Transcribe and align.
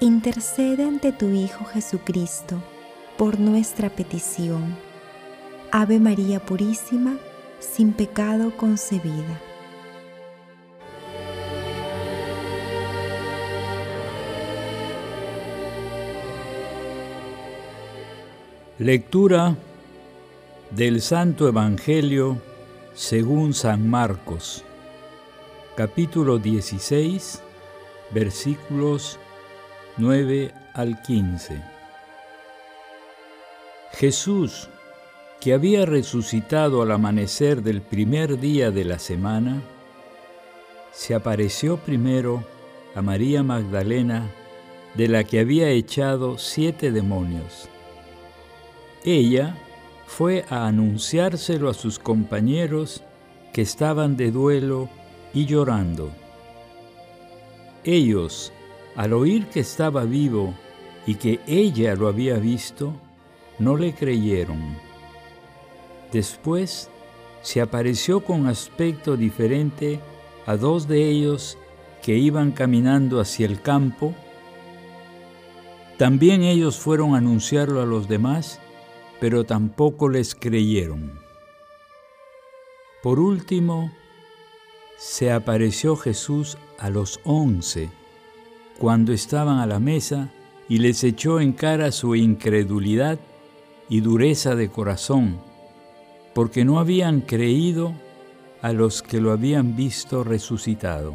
intercede 0.00 0.84
ante 0.84 1.12
tu 1.12 1.30
Hijo 1.30 1.64
Jesucristo 1.64 2.62
por 3.16 3.40
nuestra 3.40 3.90
petición. 3.90 4.76
Ave 5.72 5.98
María 5.98 6.38
Purísima, 6.38 7.16
sin 7.58 7.92
pecado 7.92 8.56
concebida. 8.56 9.40
Lectura 18.78 19.56
del 20.70 21.02
Santo 21.02 21.48
Evangelio 21.48 22.40
según 22.94 23.52
San 23.52 23.88
Marcos, 23.88 24.64
capítulo 25.76 26.38
16, 26.38 27.42
versículos 28.12 29.18
9 30.00 30.52
al 30.74 31.02
15. 31.02 31.60
Jesús, 33.94 34.68
que 35.40 35.52
había 35.52 35.86
resucitado 35.86 36.82
al 36.82 36.92
amanecer 36.92 37.62
del 37.62 37.82
primer 37.82 38.38
día 38.38 38.70
de 38.70 38.84
la 38.84 39.00
semana, 39.00 39.60
se 40.92 41.16
apareció 41.16 41.78
primero 41.78 42.44
a 42.94 43.02
María 43.02 43.42
Magdalena, 43.42 44.30
de 44.94 45.08
la 45.08 45.24
que 45.24 45.40
había 45.40 45.68
echado 45.70 46.38
siete 46.38 46.92
demonios. 46.92 47.68
Ella 49.04 49.56
fue 50.06 50.44
a 50.48 50.68
anunciárselo 50.68 51.68
a 51.68 51.74
sus 51.74 51.98
compañeros 51.98 53.02
que 53.52 53.62
estaban 53.62 54.16
de 54.16 54.30
duelo 54.30 54.88
y 55.34 55.46
llorando. 55.46 56.12
Ellos, 57.82 58.52
al 58.98 59.12
oír 59.12 59.46
que 59.46 59.60
estaba 59.60 60.02
vivo 60.02 60.54
y 61.06 61.14
que 61.14 61.38
ella 61.46 61.94
lo 61.94 62.08
había 62.08 62.34
visto, 62.38 62.92
no 63.60 63.76
le 63.76 63.94
creyeron. 63.94 64.76
Después 66.10 66.90
se 67.40 67.60
apareció 67.60 68.24
con 68.24 68.48
aspecto 68.48 69.16
diferente 69.16 70.00
a 70.46 70.56
dos 70.56 70.88
de 70.88 71.08
ellos 71.08 71.56
que 72.02 72.16
iban 72.16 72.50
caminando 72.50 73.20
hacia 73.20 73.46
el 73.46 73.62
campo. 73.62 74.16
También 75.96 76.42
ellos 76.42 76.76
fueron 76.76 77.14
a 77.14 77.18
anunciarlo 77.18 77.80
a 77.80 77.86
los 77.86 78.08
demás 78.08 78.58
pero 79.20 79.44
tampoco 79.44 80.08
les 80.08 80.34
creyeron. 80.34 81.18
Por 83.02 83.20
último, 83.20 83.92
se 84.96 85.30
apareció 85.30 85.96
Jesús 85.96 86.58
a 86.78 86.90
los 86.90 87.20
once 87.22 87.90
cuando 88.78 89.12
estaban 89.12 89.58
a 89.58 89.66
la 89.66 89.80
mesa 89.80 90.30
y 90.68 90.78
les 90.78 91.02
echó 91.04 91.40
en 91.40 91.52
cara 91.52 91.92
su 91.92 92.14
incredulidad 92.14 93.18
y 93.88 94.00
dureza 94.00 94.54
de 94.54 94.68
corazón, 94.68 95.38
porque 96.34 96.64
no 96.64 96.78
habían 96.78 97.22
creído 97.22 97.92
a 98.62 98.72
los 98.72 99.02
que 99.02 99.20
lo 99.20 99.32
habían 99.32 99.76
visto 99.76 100.24
resucitado. 100.24 101.14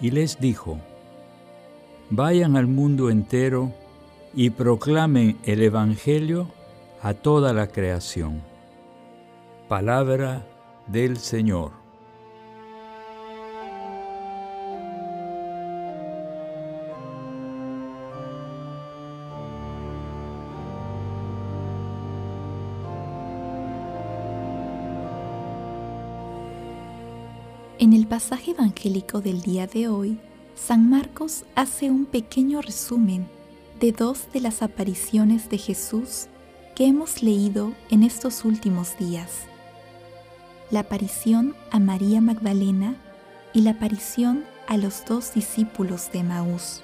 Y 0.00 0.10
les 0.10 0.38
dijo, 0.38 0.78
vayan 2.10 2.56
al 2.56 2.66
mundo 2.66 3.10
entero 3.10 3.72
y 4.34 4.50
proclamen 4.50 5.38
el 5.44 5.62
Evangelio 5.62 6.48
a 7.02 7.14
toda 7.14 7.52
la 7.52 7.68
creación. 7.68 8.42
Palabra 9.68 10.46
del 10.86 11.16
Señor. 11.16 11.87
En 27.88 27.94
el 27.94 28.06
pasaje 28.06 28.50
evangélico 28.50 29.22
del 29.22 29.40
día 29.40 29.66
de 29.66 29.88
hoy, 29.88 30.18
San 30.54 30.90
Marcos 30.90 31.46
hace 31.54 31.90
un 31.90 32.04
pequeño 32.04 32.60
resumen 32.60 33.26
de 33.80 33.92
dos 33.92 34.30
de 34.30 34.42
las 34.42 34.60
apariciones 34.60 35.48
de 35.48 35.56
Jesús 35.56 36.26
que 36.76 36.84
hemos 36.84 37.22
leído 37.22 37.72
en 37.88 38.02
estos 38.02 38.44
últimos 38.44 38.98
días. 38.98 39.46
La 40.70 40.80
aparición 40.80 41.54
a 41.70 41.78
María 41.78 42.20
Magdalena 42.20 42.94
y 43.54 43.62
la 43.62 43.70
aparición 43.70 44.44
a 44.66 44.76
los 44.76 45.06
dos 45.06 45.32
discípulos 45.32 46.12
de 46.12 46.24
Maús. 46.24 46.82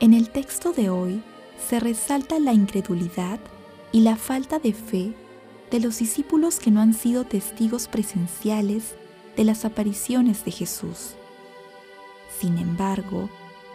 En 0.00 0.14
el 0.14 0.30
texto 0.30 0.72
de 0.72 0.90
hoy 0.90 1.22
se 1.68 1.78
resalta 1.78 2.40
la 2.40 2.54
incredulidad 2.54 3.38
y 3.92 4.00
la 4.00 4.16
falta 4.16 4.58
de 4.58 4.72
fe 4.72 5.14
de 5.70 5.78
los 5.78 6.00
discípulos 6.00 6.58
que 6.58 6.72
no 6.72 6.80
han 6.80 6.92
sido 6.92 7.22
testigos 7.22 7.86
presenciales 7.86 8.96
de 9.38 9.44
las 9.44 9.64
apariciones 9.64 10.44
de 10.44 10.50
Jesús. 10.50 11.14
Sin 12.40 12.58
embargo, 12.58 13.30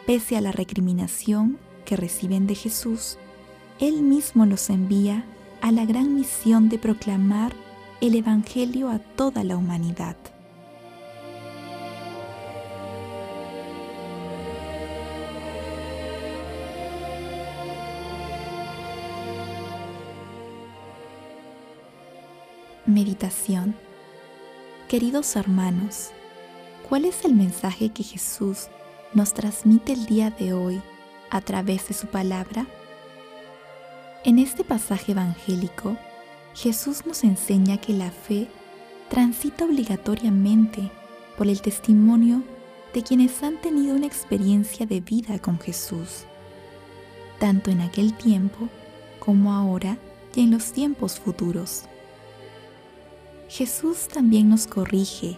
pese 0.06 0.36
a 0.36 0.42
la 0.42 0.52
recriminación 0.52 1.58
que 1.86 1.96
reciben 1.96 2.48
de 2.48 2.56
Jesús, 2.56 3.18
él 3.80 4.02
mismo 4.02 4.46
los 4.46 4.70
envía 4.70 5.24
a 5.62 5.72
la 5.72 5.86
gran 5.86 6.16
misión 6.16 6.68
de 6.68 6.80
proclamar 6.80 7.54
el 8.02 8.16
Evangelio 8.16 8.90
a 8.90 9.00
toda 9.00 9.46
la 9.46 9.56
humanidad. 9.56 10.18
Meditación 22.86 23.76
Queridos 24.94 25.36
hermanos, 25.36 26.12
¿cuál 26.88 27.06
es 27.06 27.26
el 27.26 27.34
mensaje 27.34 27.90
que 27.90 28.04
Jesús 28.04 28.68
nos 29.16 29.34
transmite 29.34 29.92
el 29.94 30.06
día 30.06 30.30
de 30.30 30.54
hoy 30.54 30.84
a 31.32 31.42
través 31.42 31.88
de 31.88 31.96
su 31.96 32.06
palabra? 32.06 32.68
En 34.24 34.38
este 34.38 34.64
pasaje 34.64 35.14
evangélico, 35.14 35.98
Jesús 36.54 37.08
nos 37.08 37.24
enseña 37.24 37.78
que 37.78 37.94
la 37.94 38.12
fe 38.12 38.48
transita 39.10 39.66
obligatoriamente 39.66 40.92
por 41.40 41.48
el 41.48 41.60
testimonio 41.64 42.44
de 42.94 43.02
quienes 43.02 43.42
han 43.42 43.60
tenido 43.60 43.96
una 43.96 44.06
experiencia 44.06 44.86
de 44.86 45.02
vida 45.02 45.40
con 45.40 45.60
Jesús, 45.60 46.26
tanto 47.40 47.72
en 47.72 47.82
aquel 47.82 48.14
tiempo 48.14 48.70
como 49.18 49.54
ahora 49.54 49.98
y 50.36 50.42
en 50.42 50.52
los 50.52 50.72
tiempos 50.72 51.20
futuros. 51.20 51.86
Jesús 53.54 54.08
también 54.08 54.50
nos 54.50 54.66
corrige 54.66 55.38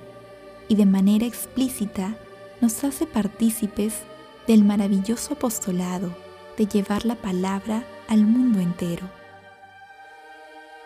y 0.69 0.75
de 0.75 0.85
manera 0.85 1.25
explícita 1.25 2.15
nos 2.61 2.81
hace 2.85 3.05
partícipes 3.05 4.03
del 4.47 4.63
maravilloso 4.63 5.33
apostolado 5.33 6.15
de 6.57 6.65
llevar 6.65 7.03
la 7.03 7.15
palabra 7.15 7.85
al 8.07 8.25
mundo 8.25 8.61
entero. 8.61 9.09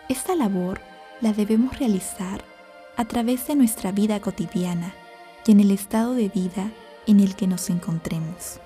Esta 0.08 0.34
labor 0.34 0.80
la 1.20 1.32
debemos 1.32 1.78
realizar 1.78 2.44
a 2.96 3.04
través 3.04 3.46
de 3.46 3.54
nuestra 3.54 3.92
vida 3.92 4.18
cotidiana 4.18 4.92
y 5.46 5.52
en 5.52 5.60
el 5.60 5.70
estado 5.70 6.14
de 6.14 6.30
vida 6.30 6.72
en 7.06 7.20
el 7.20 7.36
que 7.36 7.46
nos 7.46 7.70
encontremos. 7.70 8.58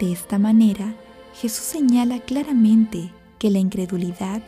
De 0.00 0.10
esta 0.10 0.40
manera, 0.40 0.92
Jesús 1.40 1.66
señala 1.66 2.18
claramente 2.18 3.12
que 3.38 3.50
la 3.50 3.60
incredulidad 3.60 4.42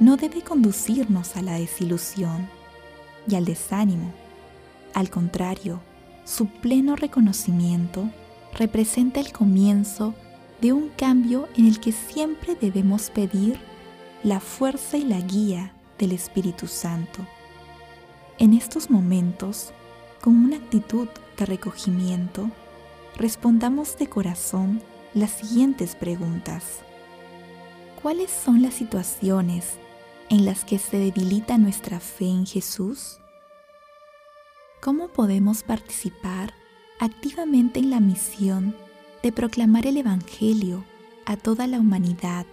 no 0.00 0.16
debe 0.16 0.42
conducirnos 0.42 1.36
a 1.36 1.42
la 1.42 1.54
desilusión 1.54 2.48
y 3.28 3.36
al 3.36 3.44
desánimo. 3.44 4.12
Al 4.92 5.10
contrario, 5.10 5.80
su 6.24 6.46
pleno 6.46 6.96
reconocimiento 6.96 8.08
representa 8.54 9.20
el 9.20 9.32
comienzo 9.32 10.14
de 10.60 10.72
un 10.72 10.88
cambio 10.90 11.48
en 11.56 11.66
el 11.66 11.80
que 11.80 11.92
siempre 11.92 12.54
debemos 12.54 13.10
pedir 13.10 13.58
la 14.22 14.40
fuerza 14.40 14.96
y 14.96 15.04
la 15.04 15.20
guía 15.20 15.72
del 15.98 16.12
Espíritu 16.12 16.66
Santo. 16.66 17.26
En 18.38 18.54
estos 18.54 18.90
momentos, 18.90 19.72
con 20.20 20.36
una 20.36 20.56
actitud 20.56 21.08
de 21.36 21.46
recogimiento, 21.46 22.50
respondamos 23.16 23.96
de 23.98 24.08
corazón 24.08 24.82
las 25.12 25.30
siguientes 25.30 25.94
preguntas. 25.94 26.80
¿Cuáles 28.02 28.30
son 28.30 28.62
las 28.62 28.74
situaciones 28.74 29.78
en 30.34 30.44
las 30.44 30.64
que 30.64 30.80
se 30.80 30.98
debilita 30.98 31.58
nuestra 31.58 32.00
fe 32.00 32.26
en 32.26 32.44
Jesús? 32.44 33.18
¿Cómo 34.82 35.06
podemos 35.06 35.62
participar 35.62 36.52
activamente 36.98 37.78
en 37.78 37.90
la 37.90 38.00
misión 38.00 38.74
de 39.22 39.30
proclamar 39.30 39.86
el 39.86 39.96
Evangelio 39.96 40.84
a 41.24 41.36
toda 41.36 41.68
la 41.68 41.78
humanidad 41.78 42.46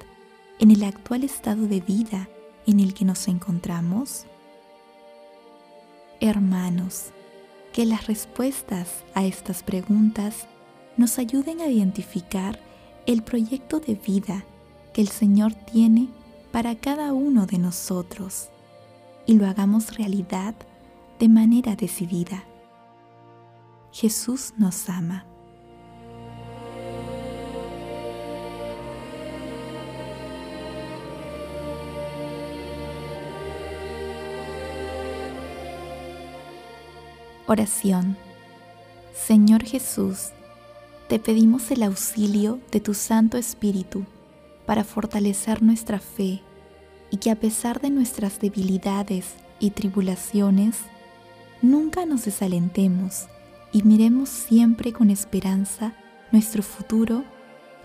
en 0.60 0.70
el 0.70 0.84
actual 0.84 1.24
estado 1.24 1.66
de 1.66 1.82
vida 1.82 2.30
en 2.68 2.80
el 2.80 2.94
que 2.94 3.04
nos 3.04 3.28
encontramos? 3.28 4.26
Hermanos, 6.20 7.08
que 7.74 7.88
las 7.88 8.06
respuestas 8.06 9.04
a 9.16 9.26
estas 9.26 9.64
preguntas 9.64 10.48
nos 10.98 11.18
ayuden 11.18 11.62
a 11.62 11.68
identificar 11.68 12.60
el 13.08 13.24
proyecto 13.24 13.80
de 13.80 13.96
vida 13.96 14.46
que 14.94 15.02
el 15.02 15.08
Señor 15.08 15.56
tiene 15.56 16.10
para 16.52 16.76
cada 16.76 17.14
uno 17.14 17.46
de 17.46 17.58
nosotros 17.58 18.50
y 19.26 19.36
lo 19.36 19.48
hagamos 19.48 19.96
realidad 19.98 20.54
de 21.20 21.30
manera 21.30 21.76
decidida. 21.76 22.44
Jesús 23.92 24.54
nos 24.58 24.90
ama. 24.90 25.26
Oración. 37.48 38.18
Señor 39.14 39.64
Jesús, 39.64 40.30
te 41.10 41.20
pedimos 41.20 41.70
el 41.72 41.84
auxilio 41.84 42.60
de 42.72 42.80
tu 42.80 42.94
Santo 42.94 43.38
Espíritu 43.38 44.06
para 44.66 44.84
fortalecer 44.84 45.62
nuestra 45.62 46.00
fe 46.00 46.42
y 47.10 47.18
que 47.18 47.32
a 47.32 47.36
pesar 47.36 47.82
de 47.82 47.90
nuestras 47.90 48.40
debilidades 48.40 49.36
y 49.60 49.72
tribulaciones, 49.72 50.78
nunca 51.62 52.06
nos 52.06 52.26
desalentemos 52.26 53.28
y 53.72 53.84
miremos 53.84 54.30
siempre 54.30 54.94
con 54.94 55.10
esperanza 55.10 55.94
nuestro 56.32 56.64
futuro 56.64 57.24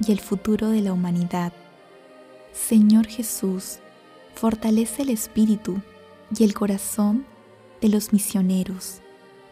y 0.06 0.12
el 0.12 0.20
futuro 0.20 0.68
de 0.68 0.80
la 0.80 0.92
humanidad. 0.92 1.52
Señor 2.52 3.06
Jesús, 3.06 3.78
fortalece 4.34 5.02
el 5.02 5.10
espíritu 5.10 5.80
y 6.36 6.44
el 6.44 6.54
corazón 6.54 7.26
de 7.80 7.88
los 7.88 8.12
misioneros 8.12 9.00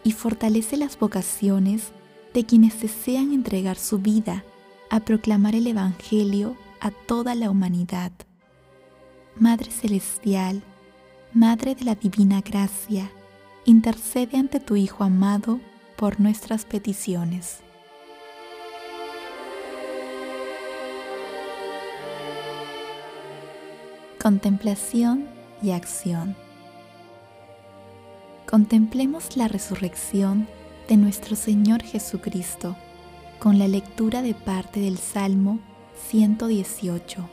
y 0.03 0.13
fortalece 0.13 0.77
las 0.77 0.99
vocaciones 0.99 1.93
de 2.33 2.45
quienes 2.45 2.81
desean 2.81 3.33
entregar 3.33 3.77
su 3.77 3.99
vida 3.99 4.45
a 4.91 5.01
proclamar 5.01 5.55
el 5.55 5.67
Evangelio 5.67 6.57
a 6.85 6.91
toda 6.91 7.35
la 7.35 7.49
humanidad. 7.49 8.13
Madre 9.37 9.71
Celestial, 9.71 10.63
Madre 11.33 11.75
de 11.75 11.83
la 11.87 11.95
Divina 11.95 12.43
Gracia, 12.43 13.11
intercede 13.65 14.37
ante 14.37 14.61
tu 14.61 14.77
Hijo 14.77 15.03
amado 15.03 15.61
por 15.97 16.21
nuestras 16.21 16.67
peticiones. 16.67 17.61
Contemplación 24.23 25.27
y 25.63 25.71
acción. 25.71 26.37
Contemplemos 28.45 29.39
la 29.39 29.49
resurrección 29.49 30.47
de 30.87 30.99
nuestro 30.99 31.35
Señor 31.35 31.83
Jesucristo 31.83 32.77
con 33.39 33.59
la 33.59 33.69
lectura 33.69 34.21
de 34.21 34.35
parte 34.35 34.81
del 34.81 34.99
Salmo 34.99 35.61
118. 36.09 37.29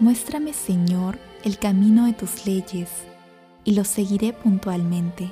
Muéstrame, 0.00 0.52
Señor, 0.52 1.18
el 1.44 1.58
camino 1.58 2.06
de 2.06 2.12
tus 2.12 2.46
leyes, 2.46 2.90
y 3.64 3.74
lo 3.74 3.84
seguiré 3.84 4.32
puntualmente. 4.32 5.30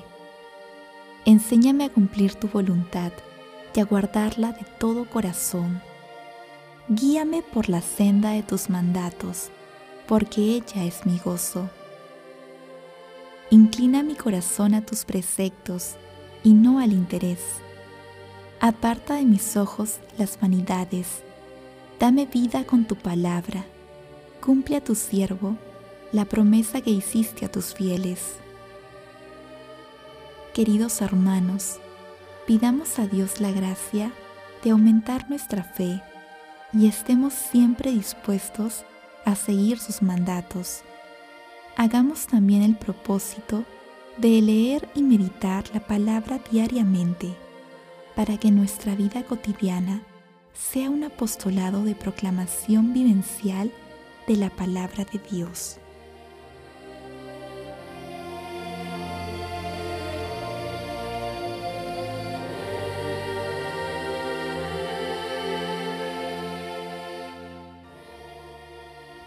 Enséñame 1.24 1.84
a 1.84 1.88
cumplir 1.88 2.34
tu 2.34 2.48
voluntad 2.48 3.12
y 3.74 3.80
a 3.80 3.84
guardarla 3.84 4.52
de 4.52 4.64
todo 4.78 5.08
corazón. 5.08 5.80
Guíame 6.88 7.42
por 7.42 7.68
la 7.68 7.80
senda 7.80 8.30
de 8.30 8.42
tus 8.42 8.68
mandatos, 8.68 9.50
porque 10.06 10.40
ella 10.40 10.84
es 10.84 11.06
mi 11.06 11.18
gozo. 11.18 11.70
Inclina 13.50 14.02
mi 14.02 14.14
corazón 14.14 14.74
a 14.74 14.84
tus 14.84 15.04
preceptos 15.04 15.96
y 16.42 16.54
no 16.54 16.78
al 16.78 16.92
interés. 16.92 17.40
Aparta 18.62 19.16
de 19.16 19.24
mis 19.24 19.58
ojos 19.58 19.98
las 20.16 20.40
vanidades. 20.40 21.22
Dame 22.00 22.24
vida 22.24 22.64
con 22.64 22.86
tu 22.86 22.96
palabra. 22.96 23.66
Cumple 24.40 24.76
a 24.76 24.80
tu 24.80 24.94
siervo 24.94 25.58
la 26.12 26.24
promesa 26.24 26.80
que 26.80 26.90
hiciste 26.90 27.44
a 27.44 27.50
tus 27.50 27.74
fieles. 27.74 28.36
Queridos 30.54 31.02
hermanos, 31.02 31.80
pidamos 32.46 32.98
a 32.98 33.06
Dios 33.06 33.40
la 33.40 33.50
gracia 33.50 34.12
de 34.64 34.70
aumentar 34.70 35.28
nuestra 35.28 35.64
fe 35.64 36.00
y 36.72 36.86
estemos 36.86 37.34
siempre 37.34 37.90
dispuestos 37.90 38.84
a 39.26 39.34
seguir 39.34 39.78
sus 39.78 40.00
mandatos 40.00 40.82
hagamos 41.76 42.26
también 42.26 42.62
el 42.62 42.76
propósito 42.76 43.64
de 44.18 44.40
leer 44.42 44.88
y 44.94 45.02
meditar 45.02 45.64
la 45.72 45.80
palabra 45.80 46.38
diariamente 46.50 47.34
para 48.14 48.36
que 48.38 48.50
nuestra 48.50 48.94
vida 48.94 49.22
cotidiana 49.24 50.02
sea 50.52 50.90
un 50.90 51.04
apostolado 51.04 51.84
de 51.84 51.94
proclamación 51.94 52.92
vivencial 52.92 53.72
de 54.26 54.36
la 54.36 54.50
palabra 54.50 55.04
de 55.04 55.18
Dios. 55.30 55.78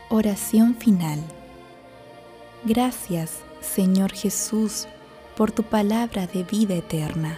Oración 0.09 0.75
final. 0.75 1.19
Gracias, 2.63 3.41
Señor 3.59 4.13
Jesús, 4.13 4.87
por 5.35 5.51
tu 5.51 5.63
palabra 5.63 6.25
de 6.25 6.43
vida 6.43 6.75
eterna. 6.75 7.37